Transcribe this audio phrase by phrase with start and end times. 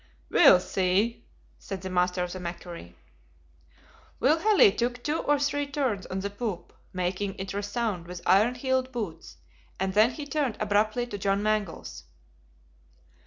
[0.31, 1.25] "We'll see,"
[1.59, 2.95] said the master of the MACQUARIE.
[4.19, 8.55] Will Halley took two or three turns on the poop, making it resound with iron
[8.55, 9.37] heeled boots,
[9.79, 12.05] and then he turned abruptly to John Mangles.